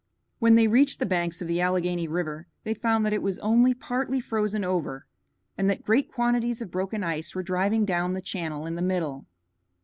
When 0.39 0.55
they 0.55 0.67
reached 0.67 0.97
the 0.97 1.05
banks 1.05 1.43
of 1.43 1.47
the 1.47 1.61
Alleghany 1.61 2.07
River 2.07 2.47
they 2.63 2.73
found 2.73 3.05
that 3.05 3.13
it 3.13 3.21
was 3.21 3.37
only 3.37 3.75
partly 3.75 4.19
frozen 4.19 4.63
over 4.63 5.05
and 5.59 5.69
that 5.69 5.85
great 5.85 6.11
quantities 6.11 6.59
of 6.59 6.71
broken 6.71 7.03
ice 7.03 7.35
were 7.35 7.43
driving 7.43 7.85
down 7.85 8.13
the 8.13 8.19
channel 8.23 8.65
in 8.65 8.73
the 8.73 8.81
middle. 8.81 9.27